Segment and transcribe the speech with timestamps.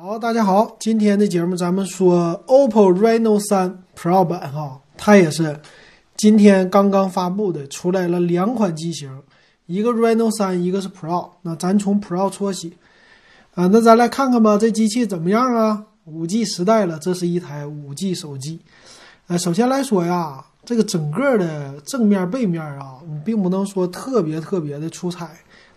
[0.00, 5.60] 好，大家好，今天的节目咱们说 OPPO Reno3 Pro 版哈，它也是
[6.16, 9.10] 今天刚刚发布的，出来了两款机型，
[9.66, 11.30] 一个 Reno3，一个是 Pro。
[11.42, 12.76] 那咱从 Pro 说起
[13.56, 15.84] 啊，那咱来看看吧，这机器怎么样啊？
[16.04, 18.60] 五 G 时代了，这是一台五 G 手机。
[19.26, 25.28] 呃，首先来说呀，这个整个的正面、背面啊，你并不能说特别特别的出彩，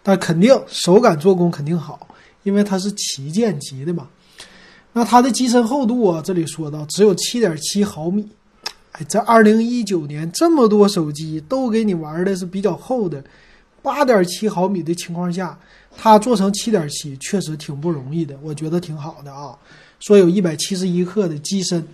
[0.03, 2.07] 但肯定手感做工肯定好。
[2.43, 4.07] 因为它是旗舰级的嘛，
[4.93, 8.27] 那它的机身厚度啊，这里说到只有七点七毫米。
[8.93, 13.23] 哎，在二零一九年这么多手机都给你玩的是比较厚的
[13.81, 15.57] 八点七毫米的情况下，
[15.97, 19.57] 它做成七点七确实挺不容易的，我觉得挺好的啊。
[19.99, 21.87] 说有一百七十一克的机身，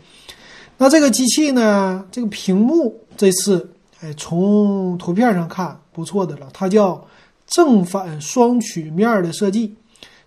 [0.77, 3.69] 那这个机器呢，这个屏幕这次
[4.02, 7.05] 哎从图片上看不错的了，它叫
[7.45, 9.75] 正反双曲面的设计。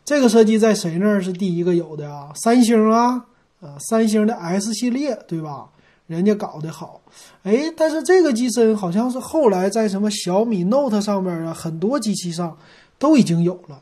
[0.05, 2.33] 这个设计在谁那儿是第一个有的啊？
[2.35, 3.25] 三星啊，
[3.61, 5.67] 啊，三星的 S 系列对吧？
[6.07, 7.01] 人家搞得好，
[7.45, 12.59] 哎，但是这个机身好像是后来在什么小米 Note 上面啊，很多机器上
[12.99, 13.81] 都已经有了。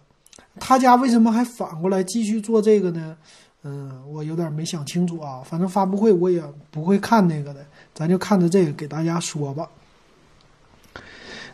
[0.60, 3.16] 他家为什么还反过来继续做这个呢？
[3.62, 5.40] 嗯，我有点没想清楚啊。
[5.42, 9.66] 反正发布会我也不会看那个的，咱就看着这个给大家说吧。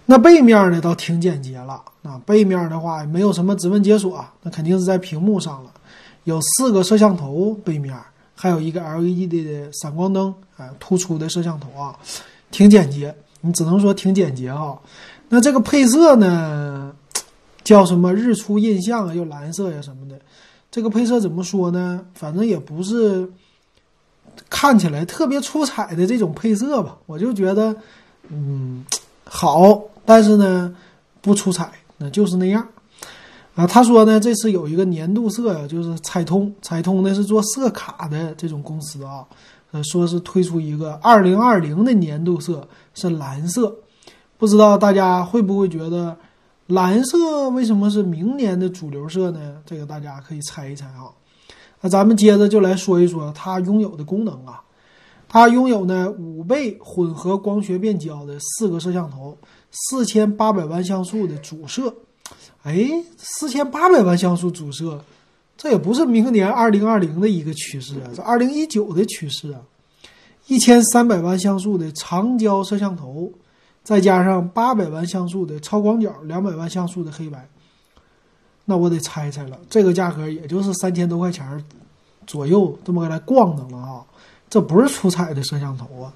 [0.07, 1.81] 那背面呢，倒挺简洁了。
[2.05, 5.71] 啊，背面的话没有什么指纹解锁，啊那肯定是在屏幕上了。
[6.25, 7.99] 有四个摄像头，背面
[8.35, 11.99] 还有一个 LED 的闪光灯，啊，突出的摄像头啊，
[12.51, 13.15] 挺简洁。
[13.41, 14.79] 你只能说挺简洁哈。
[15.29, 16.95] 那这个配色呢，
[17.63, 20.19] 叫什么日出印象啊，又蓝色呀什么的。
[20.71, 22.05] 这个配色怎么说呢？
[22.15, 23.31] 反正也不是
[24.49, 26.97] 看起来特别出彩的这种配色吧。
[27.07, 27.77] 我就觉得，
[28.29, 28.85] 嗯，
[29.25, 30.75] 好，但是呢，
[31.21, 31.71] 不出彩。
[32.11, 32.67] 就是那样，
[33.55, 39.25] 啊，他说呢，这次有一个年度色呀，就是彩通，彩通呢是做色卡的这种公司啊，
[39.71, 43.77] 呃，说是推出一个二零二零的年度色是蓝色，
[44.39, 46.17] 不知道大家会不会觉得
[46.67, 49.57] 蓝色为什么是明年的主流色呢？
[49.65, 51.11] 这个大家可以猜一猜啊。
[51.81, 54.63] 那咱们接着就来说一说它拥有的功能啊，
[55.29, 59.37] 它拥有呢五倍混合光学变焦的四个摄像头。
[59.77, 61.93] 四千八百万像素的主摄，
[62.63, 65.05] 哎，四千八百万像素主摄，
[65.57, 69.61] 这也不是明年二零二零的一个趋势啊，这二零一九的趋势啊。
[70.47, 73.33] 一千三百万像素的长焦摄像头，
[73.83, 77.49] 再加上八百万像素的超广角，两百万像素的黑白，
[78.67, 81.65] 那我得猜猜了，这个价格也就是三千多块钱
[82.27, 84.05] 左右，这么来逛荡了啊，
[84.49, 86.13] 这不是出彩的摄像头啊。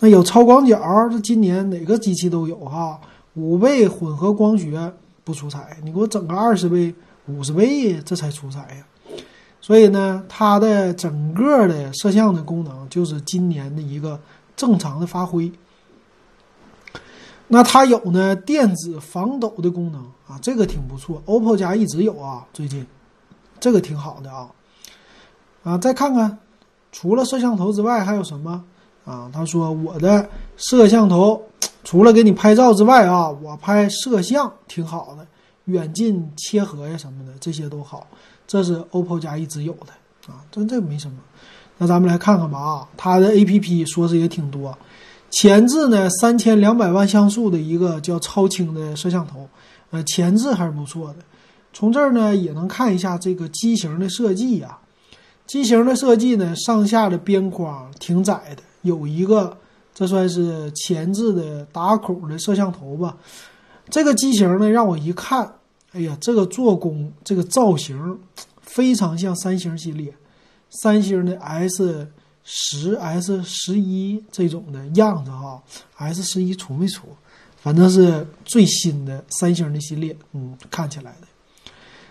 [0.00, 0.80] 那有超广角，
[1.10, 2.98] 这今年哪个机器都有哈。
[3.34, 6.92] 五倍混合光学不出彩，你给我整个二十倍、
[7.26, 8.84] 五十倍，这才出彩呀。
[9.60, 14.18] 所以呢，它的整个的摄像的功能就是今年的一个
[14.56, 15.52] 正常的发挥。
[17.48, 21.22] 那它有呢电子防抖的功能啊，这个挺不错。
[21.26, 22.86] OPPO 家一直有啊，最近
[23.60, 24.48] 这个挺好的啊。
[25.62, 26.38] 啊，再看看，
[26.90, 28.64] 除了摄像头之外还有什么？
[29.10, 31.42] 啊，他说我的摄像头
[31.82, 35.26] 除了给你拍照之外啊，我拍摄像挺好的，
[35.64, 38.06] 远近切合呀什么的这些都好，
[38.46, 41.16] 这是 OPPO 家一直有的啊，这这没什么。
[41.78, 44.78] 那咱们来看看吧啊，它的 APP 说是也挺多，
[45.30, 49.48] 前置呢三千两百万像素的一个叫超清的摄像头，
[49.90, 51.16] 呃，前置还是不错的。
[51.72, 54.78] 从这儿呢也能看一下这个机型的设计呀，
[55.46, 58.62] 机型的设计呢上下的边框挺窄的。
[58.82, 59.56] 有一个，
[59.94, 63.16] 这算是前置的打孔的摄像头吧。
[63.88, 65.52] 这个机型呢，让我一看，
[65.92, 68.18] 哎呀，这个做工、这个造型
[68.60, 70.14] 非常像三星系列，
[70.70, 72.06] 三星的 S
[72.44, 75.62] 十、S 十一这种的样子哈。
[75.96, 77.08] S 十一出没出？
[77.56, 81.26] 反正是最新的三星的系列，嗯，看起来的。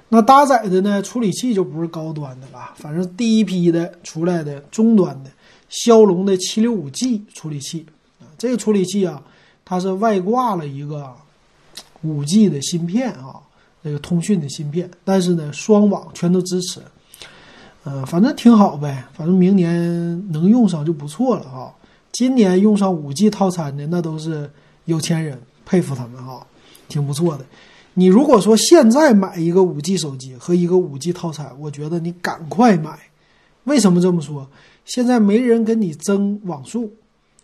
[0.10, 5.32] 那搭载的呢，处理器就不是高端的了，反正第一批的出来的中端的。
[5.70, 7.86] 骁龙的七六五 G 处理器
[8.20, 9.22] 啊，这个处理器啊，
[9.64, 11.16] 它是外挂了一个
[12.02, 13.40] 五 G 的芯片啊，
[13.84, 16.82] 那个通讯的芯片，但是呢，双网全都支持，
[17.84, 21.72] 呃，反正挺好呗，反正明年能用上就不错了啊。
[22.12, 24.50] 今年用上五 G 套餐的那都是
[24.86, 26.46] 有钱人，佩服他们哈，
[26.88, 27.46] 挺不错的。
[27.94, 32.98] 你如果说现在买一个五 G 手机和一个五 G 套餐，我觉得你赶快买。
[33.66, 34.48] 为什么这么说？
[34.90, 36.92] 现在没人跟你争网速，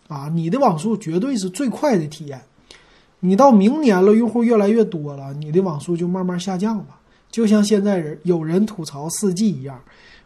[0.08, 2.42] 啊，你的网速绝对是最快的体验。
[3.20, 7.00] 你到明年了，用户越来越多了，你的网速就慢慢下降吧。
[7.30, 9.80] 就像现在人有人吐槽四 G 一样，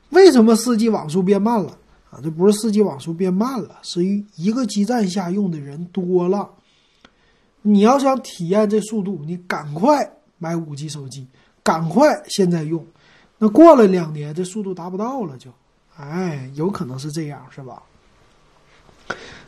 [0.09, 1.77] 为什么四 G 网速变慢了
[2.11, 2.21] 啊？
[2.23, 4.03] 这不是四 G 网速变慢了，是
[4.37, 6.49] 一个基站下用的人多了。
[7.61, 11.27] 你要想体验这速度，你赶快买五 G 手机，
[11.63, 12.83] 赶快现在用。
[13.37, 15.51] 那过了两年，这速度达不到了，就，
[16.01, 17.83] 哎，有可能是这样，是吧？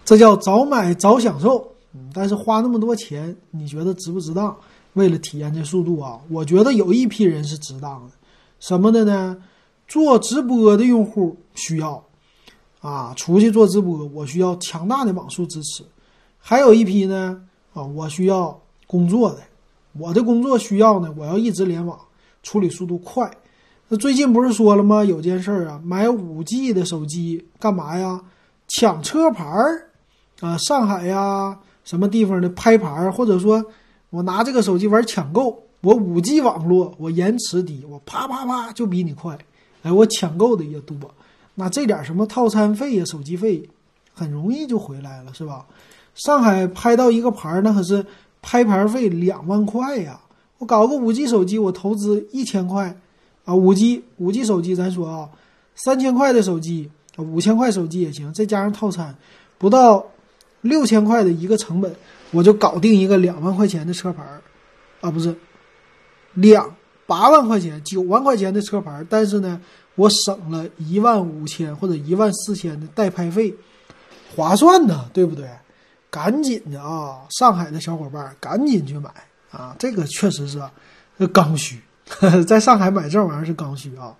[0.04, 1.72] 这叫早买早享受。
[1.94, 4.54] 嗯，但是花那么多钱，你觉得值不值当？
[4.94, 8.12] 为了体验这速度啊，我觉得有一批人是值当的。
[8.60, 9.42] 什么的呢？
[9.88, 12.02] 做直播的用户需要
[12.80, 15.84] 啊，出去做直播，我需要强大的网速支持。
[16.38, 19.42] 还有一批呢，啊，我需要工作的，
[19.92, 21.98] 我的工作需要呢，我要一直联网，
[22.42, 23.30] 处理速度快。
[23.88, 25.04] 那最近不是说了吗？
[25.04, 28.20] 有件事儿啊，买五 G 的手机干嘛呀？
[28.68, 29.88] 抢车牌儿
[30.40, 31.58] 啊，上海呀。
[31.84, 33.64] 什么地方的拍牌，或者说，
[34.10, 39.36] 我拿这个手机玩抢购，我五 G 网络，我延迟低，我啪啪啪就比你快，
[39.82, 40.96] 哎，我抢购的也多，
[41.56, 43.68] 那这点什么套餐费呀、手机费，
[44.14, 45.66] 很容易就回来了，是吧？
[46.14, 48.06] 上海拍到一个牌，那可是
[48.40, 50.20] 拍牌费两万块呀！
[50.58, 52.96] 我搞个五 G 手机，我投资一千块，
[53.44, 55.28] 啊，五 G 五 G 手机，咱说啊，
[55.74, 59.14] 三千块的手机，五千块手机也行，再加上套餐，
[59.58, 60.06] 不到。
[60.64, 61.92] 六千块的一个成本，
[62.30, 64.22] 我就搞定一个两万块钱的车牌，
[65.00, 65.34] 啊，不是，
[66.34, 69.60] 两八万块钱、九万块钱的车牌，但是呢，
[69.96, 73.52] 我省了一万五千或者一万四千的代拍费，
[74.36, 75.50] 划算呢，对不对？
[76.10, 79.10] 赶紧的啊，上海的小伙伴赶紧去买
[79.50, 80.62] 啊，这个确实是
[81.32, 81.80] 刚需，
[82.46, 84.14] 在上海买这玩意儿是刚需啊，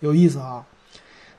[0.00, 0.64] 有意思啊。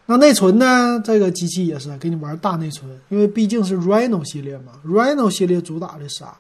[0.06, 1.02] 那内存呢？
[1.04, 4.74] 这个机器也是给你玩大内存，因为毕竟是 Reno 系列嘛。
[4.86, 6.36] Reno 系列主打的是啥？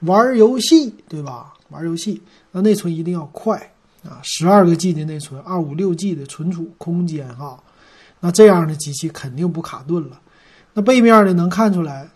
[0.00, 1.54] 玩游戏，对吧？
[1.70, 2.20] 玩游戏，
[2.52, 3.56] 那内存一定要快
[4.04, 4.20] 啊！
[4.22, 7.58] 十二个 G 的内存，二五六 G 的存储空间哈。
[8.20, 10.20] 那这样的机器肯定不卡顿了。
[10.74, 12.08] 那背面呢，能看出来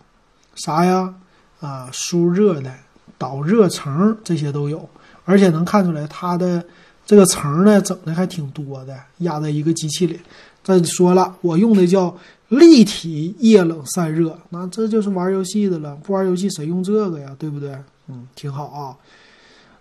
[0.55, 1.15] 啥呀？
[1.59, 2.71] 啊，输热的、
[3.17, 4.87] 导热层这些都有，
[5.29, 6.65] 而且能看出来它的
[7.05, 10.19] 这个层呢，整的还挺多的，压在一个机器里。
[10.63, 12.17] 再说了，我用的叫
[12.47, 15.95] 立体液冷散热，那这就是玩游戏的了。
[15.97, 17.35] 不玩游戏谁用这个呀？
[17.37, 17.77] 对不对？
[18.07, 18.97] 嗯，挺好啊。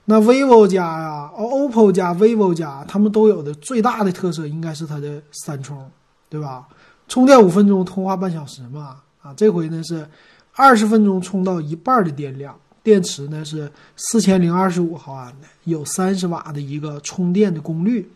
[0.05, 5.91] 那 vivo 家呀，OPPO 加 vivo 家，他们都有的最大的特色应该是它的三充，
[6.29, 6.69] 对吧？
[7.09, 8.97] 充电五分钟，通话半小时嘛。
[9.23, 10.06] 啊，这回呢是
[10.55, 12.55] 二十分钟充到一半的电量，
[12.88, 18.11] 电池呢是四千零二十五毫安的，有三十瓦的一个充电的功率。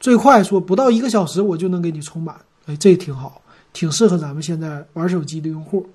[0.00, 2.34] 最快说不到一个小时我就能给你充满，
[2.66, 3.40] 哎，这挺好，
[3.72, 5.88] 挺适合咱们现在玩手机的用户。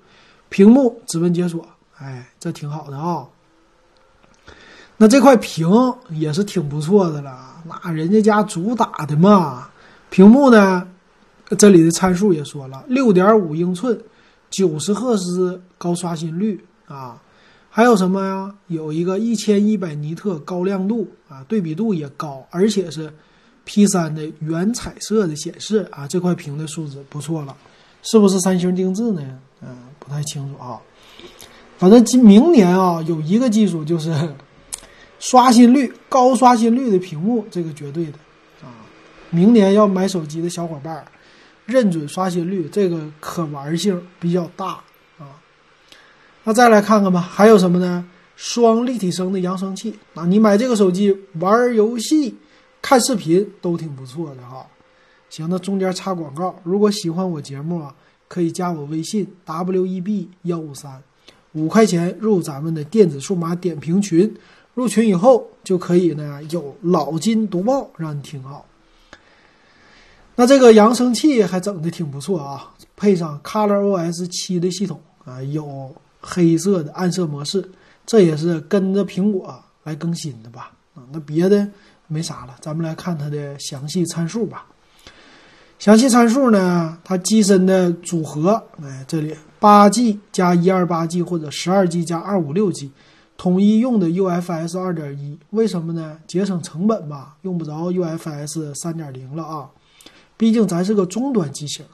[0.48, 1.68] 屏幕指纹解锁，
[1.98, 3.26] 哎，这挺好的啊。
[4.96, 5.68] 那这块屏
[6.08, 9.68] 也是挺不错的了，那人家家主打的嘛。
[10.08, 10.88] 屏幕呢，
[11.58, 14.00] 这里的参数也说了，六点五英寸，
[14.48, 17.20] 九十赫兹高刷新率啊，
[17.76, 18.54] 还有什么呀？
[18.68, 23.12] 有一个一千一百尼特高亮度啊，对比度也高，而且是。
[23.66, 27.56] P 三的原彩色的显示啊，这块屏的素质不错了，
[28.02, 29.22] 是不是三星定制呢？
[29.62, 29.68] 嗯，
[29.98, 30.78] 不太清楚啊。
[31.78, 34.14] 反正今明年啊，有一个技术就是
[35.18, 38.12] 刷新率高刷新率的屏幕，这个绝对的
[38.62, 38.68] 啊。
[39.30, 41.02] 明年要买手机的小伙伴，
[41.64, 44.78] 认准刷新率，这个可玩性比较大。
[46.44, 48.04] 那再来看看吧，还有什么呢？
[48.36, 52.36] 双立体声的扬声器啊，你买这个手机玩游戏。
[52.82, 54.66] 看视频都挺不错的哈，
[55.30, 56.54] 行，那中间插广告。
[56.62, 57.94] 如果喜欢我节目啊，
[58.28, 61.02] 可以加我微信 w e b 幺五三，
[61.52, 64.30] 五块钱入咱们的电子数码点评群。
[64.74, 68.66] 入群以后就可以呢，有老金读报让你听好。
[70.36, 75.90] 那这个扬声器还整的挺不错啊，配上 Color OS 七的系统啊，有
[76.26, 77.70] 黑色的暗色模式，
[78.06, 80.72] 这也是跟着苹果来更新的吧？
[80.94, 81.68] 啊，那别的。
[82.06, 84.66] 没啥了，咱们来看它的详细参数吧。
[85.78, 92.92] 详细参数呢，它机身的组合，哎，这里八 G 加一二八 G 或者十二 G 加二五六 G，
[93.38, 96.18] 统一用的 UFS 二点一，为什么呢？
[96.26, 99.70] 节省成本吧，用不着 UFS 三点零了啊。
[100.36, 101.86] 毕竟咱是个中端机型。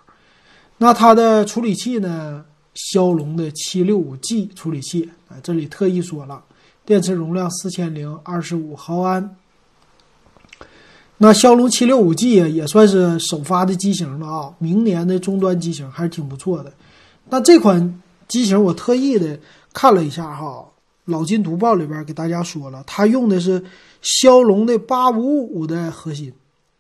[0.79, 2.45] 那它的处理器呢？
[2.75, 6.43] 骁龙的七六五 G 处理器，哎，这里特意说了，
[6.85, 9.37] 电池容量四千零二十五毫安。
[11.19, 16.73] 那骁龙七六五 G 啊也算是首发的机型了啊，明年的终端机型还是挺不错的。
[17.29, 19.39] 那这款机型我特意的
[19.75, 20.65] 看了一下哈，
[21.05, 23.63] 老金读报里边给大家说了，它用的是
[24.01, 26.33] 骁龙的八五五的核心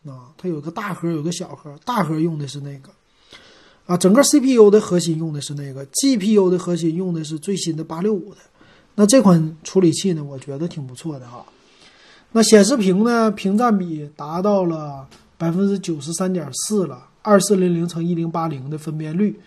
[0.06, 2.90] 啊，它有个大核，有个小核，大核用的是那个
[3.86, 8.40] 啊，整个 CPU 的核心用的是那个，GPU 的核心用的是最新的八六五的。
[8.94, 11.44] 那这款处理器呢，我觉得挺不错的哈。
[12.32, 15.06] 那显示屏呢，屏占比达到了
[15.36, 19.38] 百分之九十三点四了，二四零零乘一零八零的分辨率。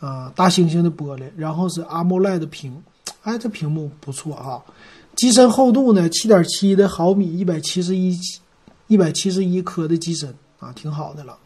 [0.00, 2.80] 啊，大猩猩的玻璃，然后是 AMOLED 屏，
[3.22, 4.62] 哎，这屏幕不错哈。
[5.16, 8.16] 机身厚度呢，七点七的毫米，一百七十一，
[8.86, 11.36] 一百七十一颗的机身啊，挺好的了。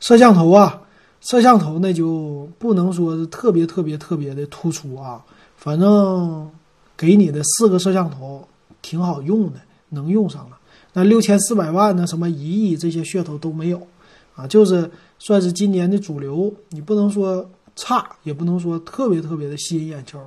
[0.00, 0.81] 摄像头啊，
[1.22, 5.24] 摄像头那就不能说是特别特别特别的突出啊，
[5.56, 6.50] 反正
[6.94, 8.46] 给你的四个摄像头
[8.82, 10.58] 挺好用的，能用上了。
[10.92, 13.80] 那六千四百万呢，什么一亿这些噱头都没有
[14.36, 17.48] 啊，就是算是今年的主流，你不能说。
[17.74, 20.20] 差也不能说特别特别的吸引眼球，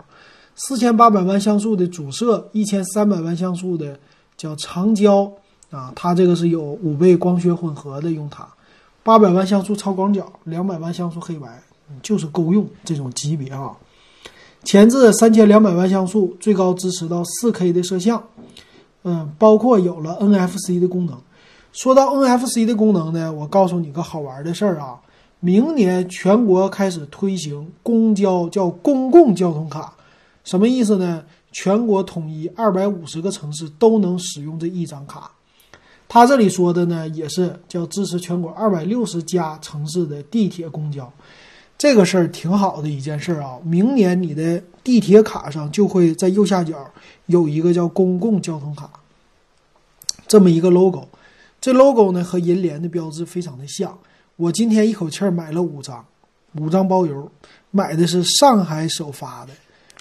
[0.55, 3.99] 四千八百万像素的主摄，一千三百万像素的
[4.35, 5.31] 叫长焦
[5.69, 8.47] 啊，它这个是有五倍光学混合的用它，
[9.05, 11.61] 八百万像素超广角，两百万像素黑白，
[12.01, 13.77] 就是够用这种级别啊。
[14.63, 18.23] 前置三千两百万像素，最高支持到四 K 的摄像，
[19.03, 21.15] 嗯，包括有了 NFC 的功能。
[21.71, 24.99] 说到 NFC 的功能呢，我告诉你个好玩的事儿啊。
[25.39, 29.93] 明年全国开始推行公交叫公共交通卡，
[30.43, 31.23] 什么意思呢？
[31.51, 35.29] 全国统一二百五十个城市都能使用这一张卡。
[36.15, 41.11] 他这里说的呢，也是叫支持全国二百六十家城市的地铁公交，
[41.77, 43.59] 这个事儿挺好的一件事儿啊。
[43.65, 46.89] 明年你的地铁卡上就会在右下角
[47.25, 48.89] 有一个叫公共交通卡
[50.25, 51.05] 这么一个 logo，
[51.59, 53.97] 这 logo 呢和银联的标志非常的像。
[54.37, 56.05] 我今天一口气儿买了五张，
[56.53, 57.29] 五张包邮，
[57.71, 59.51] 买的是上海首发的，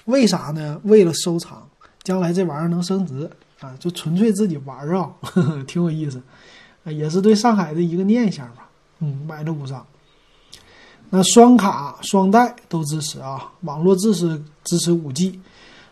[0.05, 0.79] 为啥呢？
[0.85, 1.67] 为了收藏，
[2.03, 3.29] 将来这玩意儿能升值
[3.59, 5.11] 啊，就纯粹自己玩儿啊，
[5.65, 6.21] 挺有意思，
[6.85, 8.69] 也是对上海的一个念想吧。
[8.99, 9.85] 嗯，买了五张，
[11.09, 15.39] 那双卡双待都支持啊，网络支持支持五 G，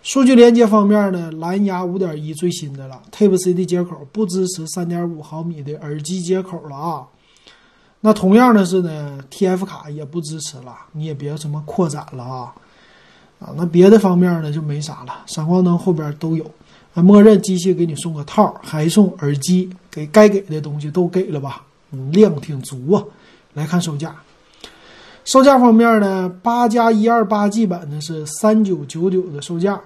[0.01, 7.07] 数据连接方面呢，蓝牙五点一最新的了，Type C 的接口不支持三点五毫米的耳机接口了啊。
[8.01, 12.53] 那同样的是呢，TF 卡也不支持了，你也别什么扩展了啊，
[13.39, 16.49] 啊，那别的方面呢就没啥了，闪光灯后边都有，
[16.93, 23.03] 啊，默认机器给你送个套，还送耳机，给该给的东西都给了吧，嗯，量挺足啊。
[23.53, 24.15] 来看售价，
[25.25, 29.79] 售价方面呢，八加一二八 G 版的是三九九九的售价，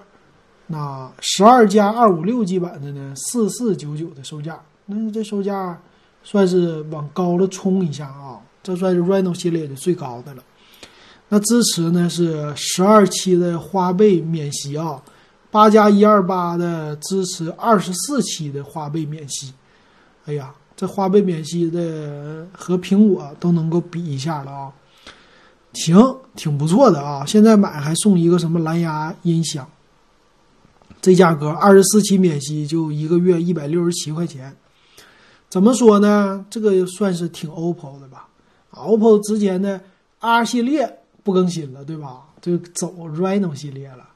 [0.66, 5.78] 那十二加二五六 G 版的呢，四四九九的售价，那这售价。
[6.24, 10.42] 算是往高了冲一下啊，这算是 Reno 系列的最高的了。
[11.28, 15.00] 那支持呢是十二期的花呗免息啊，
[15.50, 19.52] 八加一二八的支持二十四期的花呗免息。
[20.26, 24.72] 哎呀，这花呗免息的和苹果都能够比一下了啊，
[25.72, 25.96] 行，
[26.36, 27.24] 挺不错的啊。
[27.24, 29.66] 现在买还送一个什么蓝牙音响，
[31.00, 34.54] 这价格二十四期免息就一个月一百六十七块钱。
[35.48, 36.44] 怎么说呢？
[36.50, 38.28] 这个算是挺 OPPO 的吧
[38.72, 39.80] ？OPPO 之前的
[40.18, 42.24] R 系列不更新了，对吧？
[42.42, 44.06] 就走 Reno 系列了。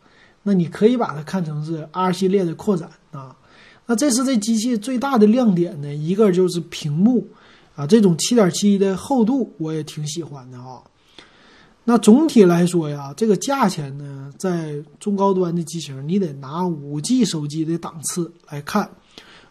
[0.42, 3.36] 那你可以把它看成是 R 系列的扩展啊。
[3.86, 7.26] 那这次这机器最大的亮点呢，一个就是屏幕
[7.74, 10.82] 啊，这种7.7的厚度我也挺喜欢的啊。
[11.84, 18.88] 那总体来说呀，这个价钱呢，在中高端的机型，你得拿 5G 手机的档次来看。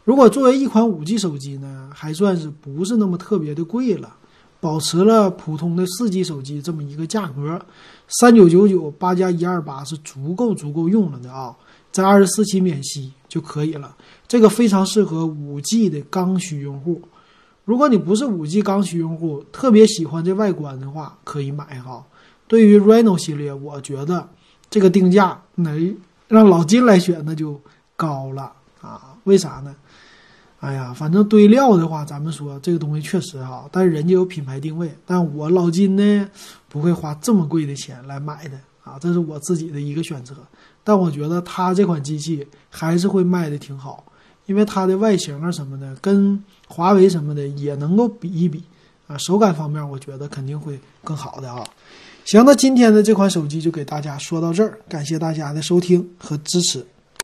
[0.06, 4.16] 如果作为一款五 G 手机呢，还算是不是那么特别的贵了，
[4.62, 7.60] 保持了普通的四 G 手机这么一个价格，
[8.08, 11.54] 三九九九八加一二八是足够足够用了的啊，
[11.92, 13.96] 在二十四期免息就可以了，
[14.28, 17.02] 这个非常适合五 G 的刚需用户。
[17.66, 22.06] 如果你不是五 G 刚需用户，特别喜欢这外观的话，可以买哈。
[22.48, 24.30] 对于 Reno 系列，我觉得
[24.70, 27.60] 这个定价能让老金来选，那就
[27.96, 29.76] 高了啊，为啥呢？
[30.62, 36.30] 哎呀，反正堆料的话，咱们说这个东西确实哈，但是人家有品牌定位，但我老金呢
[36.70, 40.36] 不会花这么贵的钱来买的啊，这是我自己的一个选择。
[40.84, 44.06] 但我觉得它这款机器还是会卖的挺好，
[44.46, 48.64] 因为它的外形啊什么的跟华为什么的也能够比一比
[49.08, 51.64] 啊，手感方面我觉得肯定会更好的啊。
[52.26, 56.86] 行，那今天的这款手机就给大家说到这儿，感谢大家的收听和支持。